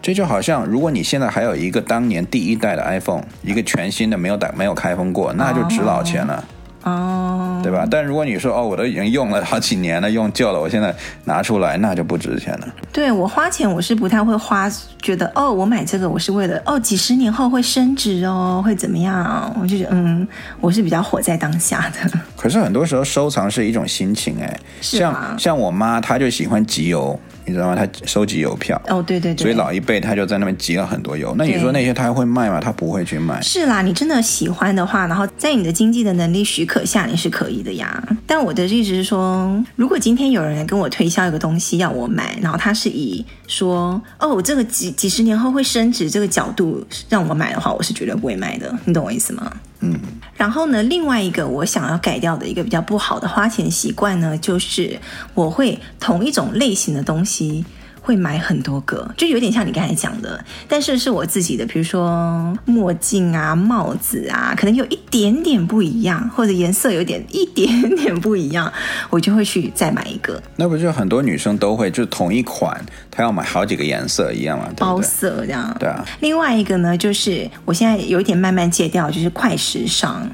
[0.00, 6.36] 这就好像如果你现在还有一个当年第一代的 iPhone，一个全新的没有打没有开封过，那就值老钱了。
[6.36, 7.86] 哦哦，对吧？
[7.90, 12.68] 但如果你说哦，我都已经用了好几年了，用旧了，我现在拿出来，那就不值钱了。
[12.92, 14.70] 对，我花钱，我是不太会花，
[15.02, 19.54] 觉得哦，我买这个我是为了哦，几十年后会升值哦，会怎么样？
[19.60, 20.26] 我就觉得嗯，
[20.60, 22.18] 我是比较活在当下的。
[22.36, 27.18] 可是很多时候收藏是一种心情哎，像像我妈，她就喜欢集邮。
[27.44, 27.76] 你知道吗？
[27.76, 31.34] 他收集邮票哦，对对对，所以老一辈他就在那边集了很多邮。
[31.36, 32.60] 那你说那些他会卖吗？
[32.60, 33.40] 他不会去卖。
[33.42, 38.02] 是啦，你真的喜欢的话，然后在你的经济的能力许可下，你是可以的呀。
[38.26, 48.72] 但我的意思是说，如果今天有人来跟我推销一个东西要我买，然后他是以说哦，这个几几十年后会升值这个角度让我买的话，我是绝对不会买的。
[48.84, 49.52] 你懂我意思吗？
[49.80, 49.98] 嗯。
[50.36, 54.98] 然后呢，另外一个我想要改掉的一个比较不好的花钱习惯呢，就是
[55.34, 57.64] 我会同一种类型的东西。
[58.00, 68.72] 会买很多个，就有点像你刚才讲的，但是是我自己的，比如说墨镜啊、帽子啊，可能有一点点不一样，或者颜色有点一点点不一样，
[69.10, 70.42] 我就会去再买一个。
[70.56, 72.78] 那不就很多女生都会，就同一款，
[73.10, 74.80] 她要买好几个颜色一样嘛，对对？
[74.80, 75.76] 包色这样。
[75.78, 76.04] 对啊。
[76.20, 80.28] 另外一个呢，就是我现在有一点慢慢戒掉，就是快时尚，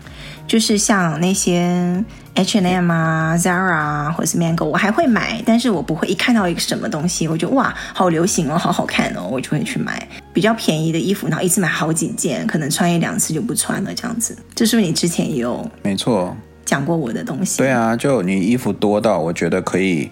[0.46, 2.04] 就是像那些。
[2.38, 14.36] H&M 啊，Zara 啊，或者是 Mango，我还会买，但是我不会一看到一个什么东西，我觉得哇，好流行哦，好好看哦，我就会去买比较便宜的衣服，然后一次买好几件，可能穿一两次就不穿了，这样子。
[14.54, 17.56] 这是不是你之前也有没错讲过我的东西？
[17.56, 20.10] 对啊，就你衣服多到我觉得可以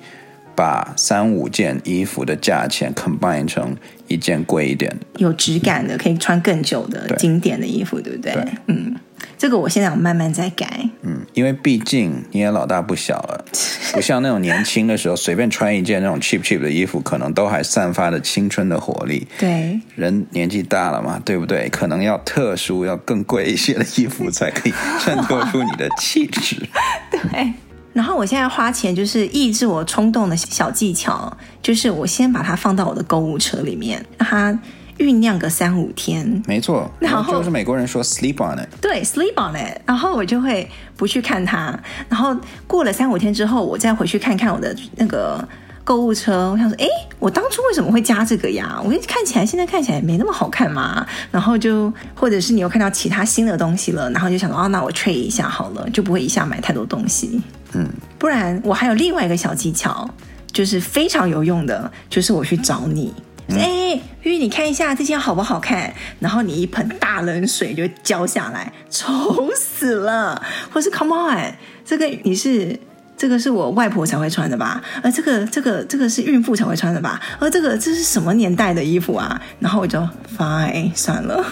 [0.55, 3.77] 把三五件衣服的价钱 combine 成
[4.09, 8.33] 一件贵一点的，有质感的，可以穿更久的经典的衣服，对不对？
[8.33, 8.97] 对，嗯。
[9.37, 13.44] 这个我现在我慢慢在改，嗯，因为毕竟你也老大不小了，
[13.92, 19.26] 不像那种年轻的时候随便穿一件那种 cheap cheap 的衣服，可能都还散发着青春的活力。
[19.38, 21.68] 对，人年纪大了嘛，对不对？
[21.68, 26.56] 可能要特殊、要更贵一些的衣服才可以衬托出你的气质。
[27.10, 27.52] 对，
[27.92, 34.58] 然后我现在花钱就是抑制我冲动的小技巧，就是我先把它放到我的购物车里面，让它。
[34.98, 41.76] 酝酿个三五天，没错，然后就是美国人说 sleep on it，对，sleep on it，然后我就会不去看它，
[42.09, 45.46] 然后过了三五天之后，我再回去看看我的那个
[45.83, 46.87] 购物车，我想说，哎，
[47.18, 48.80] 我当初为什么会加这个呀？
[48.85, 57.87] 我看起来现在看起来没那么好看嘛，然后就或者是你又看到其他新的东西了，然后就想说，哦，那我 trade 一下好了，就不会一下买太多东西，嗯，
[58.18, 60.09] 不然我还有另外一个小技巧，
[60.52, 63.12] 就是非常有用的，就是我去找你。
[63.50, 65.92] 哎，玉玉，你看一下这件好不好看？
[66.18, 70.42] 然后你一盆大冷水就浇下来，丑死了。
[70.72, 71.54] 或是 Come on，
[71.85, 72.78] 这个你是
[73.16, 74.83] 这个是我外婆才会穿的吧？
[75.02, 77.20] 啊这个这个这个是孕妇才会穿的吧？
[77.38, 79.40] 而这个这是什么年代的衣服啊？
[79.61, 80.00] 然后我就
[80.37, 81.44] Fine 算了，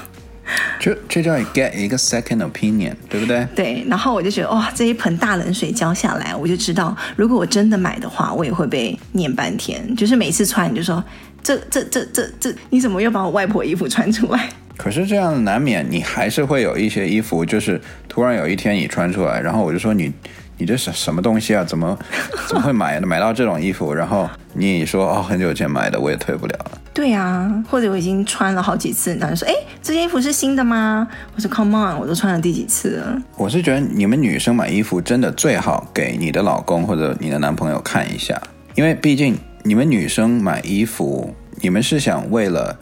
[0.82, 3.46] 就这叫 get 一个 second opinion，对不对？
[3.54, 3.84] 对。
[3.86, 9.94] 然后我就觉得哇，这一盆大冷水浇下来，我就知道，如果我真的买的话，我也会被念半天。
[9.94, 11.02] 就是每次穿你就说。
[11.44, 14.48] 这这这这这，你怎么又把我外婆衣服穿出来？
[14.76, 20.12] 可是这样难免，你还是会有一些衣服，就是突然有一天你穿出来，然后我就说你，
[20.62, 21.64] 你这是什么东西啊？
[21.64, 21.98] 怎么
[22.46, 23.92] 怎么会买买到这种衣服？
[23.92, 26.78] 然后你说哦，很久前买的，我也退不了了。
[26.94, 31.08] 对啊，或者我已经穿了好几次，然后说，哎，这件衣服是新的吗？
[31.34, 33.20] 我说 Come on，我都穿了第几次了？
[33.36, 38.40] 我是觉得你们女生买衣服真的最好给你的老公或者你的男朋友看一下，
[38.76, 39.36] 因为毕竟。
[39.64, 42.76] 你们女生买衣服，你们是想为了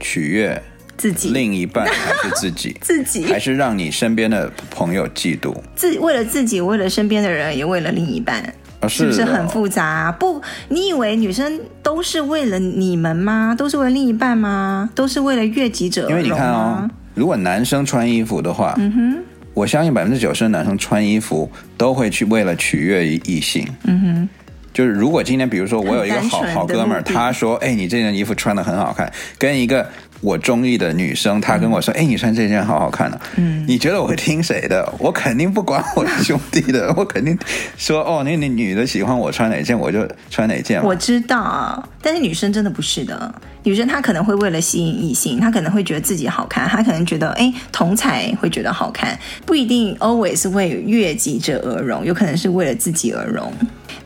[0.00, 0.60] 取悦
[0.96, 5.54] 自己另一半，还是自己 自己，还是让你身边的朋友嫉妒？
[5.74, 8.42] 自为了自己，为了身边的人，也为了另一半，
[8.80, 10.12] 哦、是，是不是很复杂啊？
[10.12, 13.54] 不，你以为女生都是为了你们吗？
[13.56, 14.88] 都是为了另一半吗？
[14.94, 16.10] 都是为了悦己者容？
[16.10, 24.28] 因为你看哦，如果男生穿衣服的话，嗯哼，我相信百分之九十的男生穿衣服都会去为了取悦异性，嗯哼。
[24.74, 29.88] 就是如果今天比如说我有一个好好哥们儿，他说：“哎，你这件衣服穿的很好看。”跟一个
[30.20, 34.92] 我中意的女生，她跟我说：“哎，你穿这件好好看呢。”嗯，你觉得我会听谁的？
[34.98, 37.38] 我肯定不管我兄弟的，我肯定
[37.76, 43.32] 说：“哦，那那女的喜欢我穿哪件，我就穿哪件。”我知道，但是女生真的不是的。
[43.62, 53.52] 女生她可能会为了吸引异性，她可能会觉得自己好看，她可能觉得哎，同才会觉得好看，不一定 always 为悦己者而容，有可能是为了自己而容。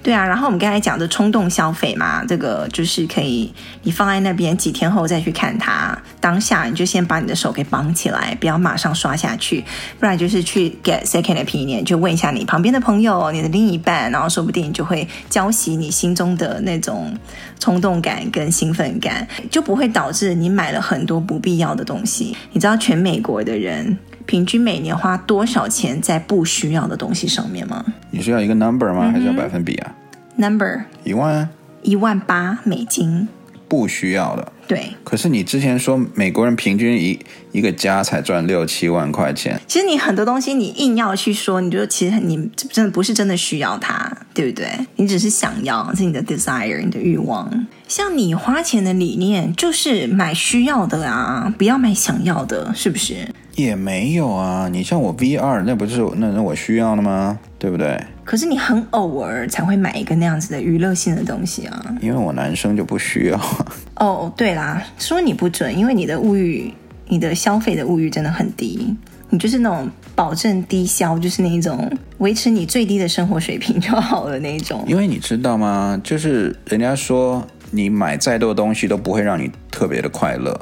[0.03, 9.65] 对啊，然后我们刚才讲的冲动消费嘛，这个就是可以你放在那边，几天后再去看它，当下你就先把你的手给绑起来，不要马上刷下去，
[9.99, 17.17] 不然就是去 get second opinion，就问一下你旁边的朋友、你的另一半，然后说不定就会浇熄你心中的那种
[17.59, 22.37] 冲动感跟兴奋感，就不会导致你买了很多不必要的东西。
[22.53, 23.99] 你知道全美国的人，
[24.29, 27.83] 平均每年花多少钱在不需要的东西上面吗？
[28.11, 29.11] 你是要一个 number 吗？
[29.11, 29.95] 还是要百分比啊
[30.37, 31.49] ？Number 一万，
[31.83, 33.27] 一万八美金，
[33.67, 34.53] 不需要的。
[34.67, 34.93] 对。
[35.03, 37.19] 可是你之前说美国人平均一
[37.53, 39.59] 一个家才赚六七万块钱。
[39.67, 44.69] 其实你很多东西你硬要去说，你就其实你真的不是真的需要它，对不对？
[44.97, 47.67] 你只是想要，是你的 desire，你的欲望。
[47.89, 53.27] 像你花钱的理念就是买需要的啊，不要买想要的，是不是？
[53.63, 57.39] 也没有啊，你像我 V 二那不是那那我需要的吗？
[57.59, 58.01] 对不对？
[58.25, 61.85] 可是你很偶尔才会买一个那样子的娱乐性的东西啊。
[62.01, 63.41] 因为我男生就不需要。
[63.97, 66.73] 哦，对啦，说你不准，因为你的物欲，
[67.09, 68.97] 你的消费的物欲真的很低，
[69.29, 74.85] 你就是那种保证低消，就是那一种维持你最低的生活水平就好了那一种。
[74.87, 76.01] 因为你知道吗？
[76.05, 80.53] 就是人家说你买再多东西都不会让你特别的快乐，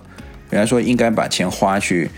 [0.49, 2.11] 人家说应该把钱花去。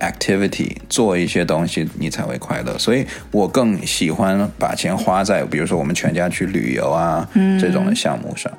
[0.00, 2.76] Activity 做一些东西，你才会快乐。
[2.78, 8.52] 所以我更喜欢把钱花在，比如说我们全家去旅游啊、嗯、这种的项目上，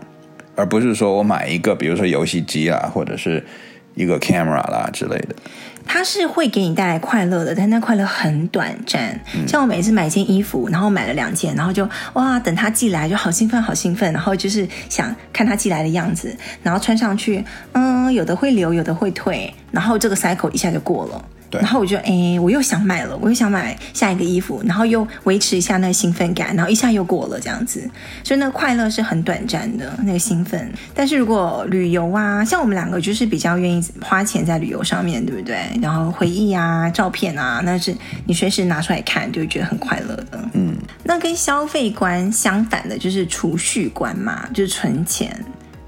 [0.56, 3.45] 而不是说我买一个，比如说游戏机啊，或者是
[3.95, 5.36] 一个 camera 啦之类的。
[5.89, 9.17] 它是会给你带来快乐的，但那快乐很短暂。
[9.47, 21.25] 像我每次买一件衣服，然后买了两件，然后就哇，等它寄来就好兴奋，好兴奋，然后就是想看它寄来的样子，然后穿上去，嗯，有的会留，有的会退，然后这个 cycle 一下就过了。
[21.49, 27.89] 对然后我就哎，我又想买了，我又想买下一个衣服，然后又维持一下那个兴奋感，然后一下又过了这样子，
[28.21, 30.69] 所以那个快乐是很短暂的那个兴奋。
[30.93, 35.58] 但是如果旅游啊，像我们两个就是比较愿意花钱在旅游上面，对不对？
[35.82, 40.49] 然后回忆啊、照片啊，那是你随时拿出来看，就会觉得很快乐的。
[40.51, 40.75] 嗯，
[41.06, 45.34] 那跟消费观相反的就是储蓄观嘛，就是存钱。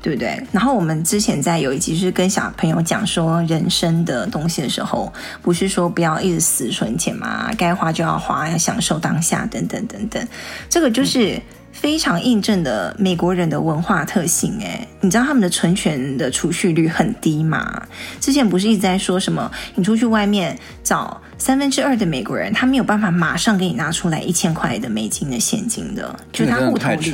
[0.01, 0.41] 对不对？
[0.51, 10.25] 然后我们之前在有一集是跟小朋友讲说人生的东西的时候，不是说不要一直死存钱嘛，该花就要花，要享受当下，等等等等。
[10.69, 11.41] 这个就是
[11.73, 14.57] 非常印证的美国人的文化特性。
[14.62, 17.81] 哎，你知道他们的存钱的储蓄率很低嘛？
[18.21, 19.51] 之前不是一直在说什么？
[19.75, 27.13] 你出去外面找三分之二的美国人，他没有办法马上给你拿出来一千块的美金的现金的，就他户头里。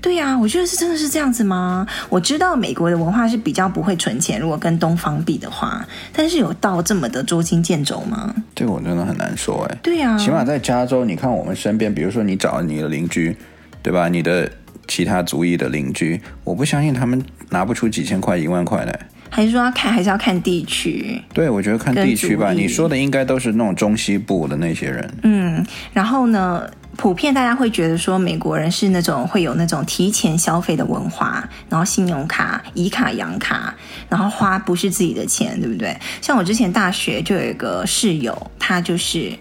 [0.00, 1.86] 对呀、啊，我觉得是真的是这样子吗？
[2.08, 8.34] 我知道美国的文化是比较不会存钱，如果跟东方比的话，但是有到这么的捉襟见肘吗？
[8.54, 9.78] 这个我真的很难说哎。
[9.82, 13.36] 对呀、啊，起码在加州，你看我们身边，比如说你找你的邻居，
[13.82, 14.08] 对吧？
[14.08, 14.50] 你的
[14.86, 19.00] 其他族裔的邻居，我不相信他们拿不出几千块、一万块来。
[19.30, 21.20] 还是说要看，还是要看地区？
[21.34, 22.52] 对，我觉得看地区吧。
[22.52, 25.14] 你说的应该都是那种中西部的那些人。
[25.22, 26.62] 嗯，然后呢？
[26.98, 33.72] 普遍大家会觉得说，美国人是那种会有那种提前消费的文化，然后信用卡以卡养卡，
[34.08, 35.96] 然后花不是自己的钱，对不对？
[36.20, 39.32] 像我之前大学就有一个室友，他就是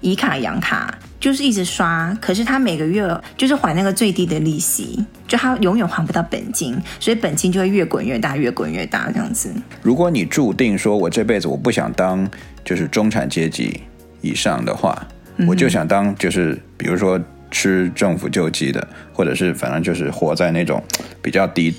[0.00, 9.54] 以卡养卡，就是一直刷，可是他每个月就是还那个最低的利息，就他永远还不到本金，所以本金就会越滚越大，越滚越大这样子。
[9.82, 12.28] 如果你注定说我这辈子我不想当
[12.64, 13.82] 就是中产阶级
[14.20, 15.00] 以上的话。
[15.46, 17.20] 我就想当就是，比如说
[17.50, 20.82] 吃政府救济的，或者是反正就是活在那种
[21.22, 21.74] 比较低，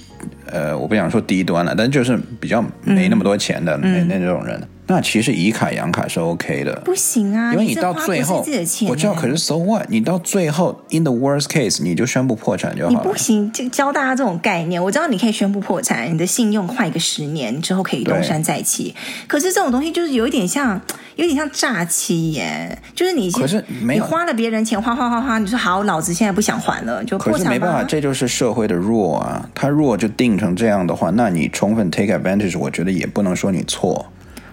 [0.46, 4.62] 呃，我不想说低端了，但就是比较没那么多钱的那那种人。
[4.88, 8.46] 那其实以卡养卡是 OK 的，不行啊，因为你到最后，
[8.88, 9.88] 我知道，可是 so what？
[9.90, 13.00] 你到最后，in the worst case，你就宣布破产就好了。
[13.04, 14.84] 你不行，就教大家这种概念。
[14.84, 18.94] 我知道你可以宣布破产，你的信用快个十年之后可以东山再起。
[19.28, 20.80] 可是这种东西就是有一点像，
[21.16, 22.78] 有点像诈欺耶。
[22.94, 27.40] 就是你可是没有你花了别人钱，花花花花，你说好，老子现在不想还了，就破产。
[27.40, 29.50] 可是没办法，这就是社会的弱啊。
[29.56, 34.06] 他弱就定成这样的话，那你充分 take advantage，我觉得也不能说你错。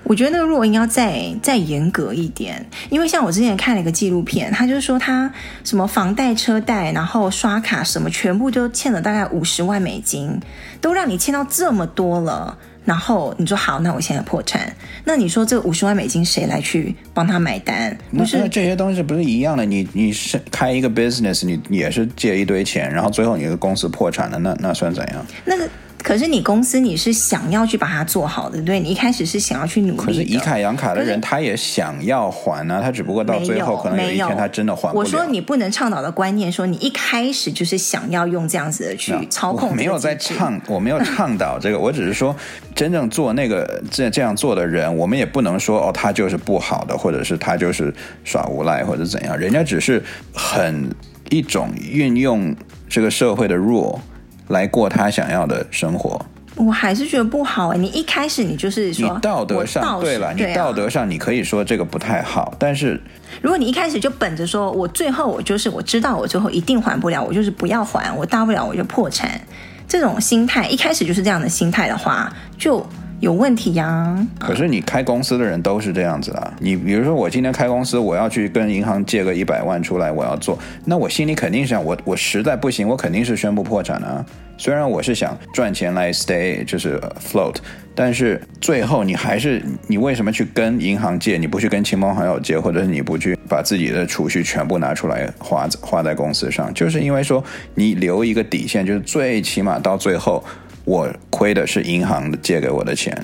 [0.04, 5.32] 我觉得那个若应该再再严格一点，因为像我之前看了一个纪录片，他就是说他
[5.64, 10.40] 什么房贷、车贷，然后刷卡什么，全部就欠了大概五十万美金，
[10.80, 12.58] 都让你欠到这么多了。
[12.84, 14.74] 然后你说好，那我现在破产，
[15.04, 17.96] 那你说这五十万美金谁来去帮他买单？
[18.10, 19.64] 不是这些东西不是一样的？
[19.64, 25.24] 你你是开一个 business，你也是借一堆钱，然后最后你的公司破产了，那那算怎样？
[25.44, 25.68] 那个。
[26.02, 28.80] 可是你公司你是想要去把它做好的，对？
[28.80, 29.96] 你一开始是想要去努力。
[29.96, 34.94] 可是以卡养卡的人，他也想要还啊，他只不过到最后可能有一天他真的还不了。
[34.94, 39.70] 我说你不能倡导的观念，说你一开始就是想要用这样子的去操控。
[39.70, 42.34] 我没有在倡，我没有倡导这个， 我只是说
[42.74, 47.94] 真正做那个这这样做的人，我们也不能说哦，他就是不好的，或者是他就是
[48.24, 50.02] 耍无赖或者怎样，人家只是
[50.34, 50.90] 很
[51.30, 52.54] 一种运用
[52.88, 54.00] 这个社会的弱。
[54.48, 56.20] 来过他想要的生活，
[56.56, 57.78] 我还是觉得不好哎。
[57.78, 63.00] 你一开始你就是说，你道德上对了，你道德上你可以说这个不太好，但是
[63.40, 69.40] 如果你一开始就本着说我最后我就是我知道我最后一定还不了，我就是不要还，我大不了我就破产，
[69.88, 72.86] 这种心态一开始就是这样的心态的话，就。
[73.22, 76.52] 有问题呀、可是你开公司的人都是这样子啊。
[76.58, 84.26] 你比如说，我今天开公司，我要去跟银行借个一百万出来，我要做，那我心里肯定想，我我实在不行，我肯定是宣布破产啊。
[84.58, 87.54] 虽然我是想赚钱来 stay，就是 float，
[87.94, 91.36] 但是最后你还是你为什么去跟银行借？
[91.38, 96.74] 你不去跟亲朋好友借，或者是你不去把自己的储蓄全部拿出来花花在公司上？
[96.74, 97.42] 就是因为说
[97.76, 100.42] 你留一个底线，就是最起码到最后。
[100.84, 103.16] 我亏的是银行借给我的钱，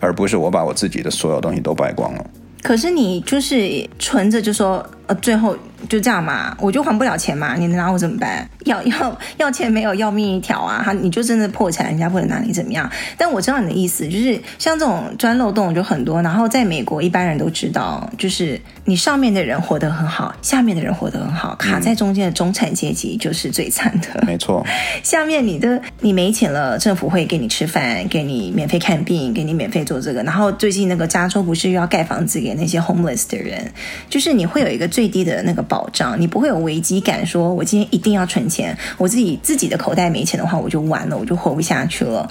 [0.00, 2.30] 而不是我把我自己的所有东西都败光了。
[2.62, 5.56] 可是你就是存着，就说呃，最后。
[5.90, 8.48] 就这样嘛，我就还不了钱嘛，你能拿我怎么办？
[8.64, 10.82] 要要要钱没有，要命一条啊！
[10.82, 12.90] 哈，你就真的破产，人家不能拿你怎么样？
[13.16, 16.20] 但我知道你的意思，就是像这种钻漏洞就很多。
[16.22, 24.24] 然后在美国，一般人都知道，就是你上面的人活得很好，下面的人活得很好，卡在中间的中产阶级就是最惨的。
[24.26, 24.66] 没错，
[25.04, 30.22] 下面你的你没钱了，政府会给你吃饭，给你免费看病，给你免费做这个。
[30.24, 33.70] 然后最近那个加州不是又要盖房子给那些 homeless 的人，
[34.08, 35.86] 就是你会有一个最低的那个保。
[35.92, 42.26] 障，你不会有危机感，说我今天一定要存钱，我自己自己的口袋没钱的话，我就完了，我就活不下去了。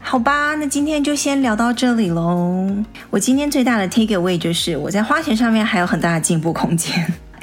[0.00, 2.68] 好吧，那今天就先聊到这里喽。
[3.08, 6.94] 我今天最大的 take away 就是我在花钱上面还有很大的进步空间。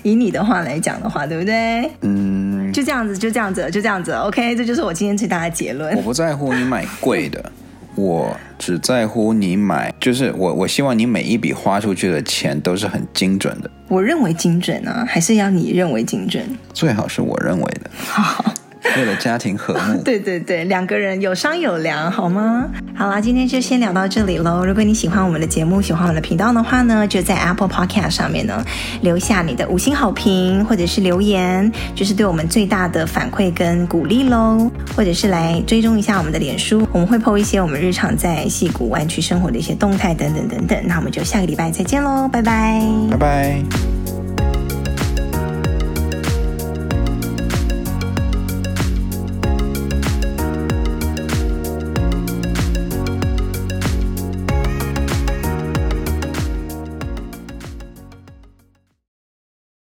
[0.03, 1.89] 以你的话来讲的话，对不对？
[2.01, 4.13] 嗯，就这样子，就这样子，就这样子。
[4.13, 5.95] OK，这就是我今天最大的结论。
[5.97, 7.51] 我不在乎你买贵的。
[7.95, 13.69] 我只在乎你买，就是我，我希望你每一笔花出去的钱都是很精准的。
[13.87, 16.45] 我认为精准呢、啊，还是要你认为精准？
[16.73, 17.89] 最好是我认为的。
[17.97, 18.53] 好。
[18.97, 22.67] 为了家庭和睦， 对对对，两个人有商有量，好吗？
[22.95, 24.65] 好啦，今天就先聊到这里喽。
[24.65, 28.63] 如果你喜欢我们的节目，喜欢我们的频道的话呢，就在 Apple Podcast 上面呢
[29.01, 34.69] 留下你的五星好评，或者是留言，就是对我们最大的反馈跟鼓励喽。
[34.95, 40.77] 或者是来追踪一下我们的脸书，我们会 po 一些我们日常在戏谷湾区生活的一些动态等等等等。
[40.85, 44.00] 那我们就下个礼拜再见喽，拜拜，拜拜。